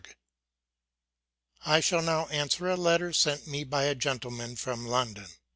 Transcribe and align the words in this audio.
I 1.63 1.79
shall 1.79 2.01
now 2.01 2.25
answer 2.29 2.67
a 2.67 2.75
letter, 2.75 3.13
sent 3.13 3.45
me 3.45 3.63
by 3.63 3.83
a 3.83 3.93
gentle 3.93 4.31
man 4.31 4.55
from 4.55 4.87
London. 4.87 5.27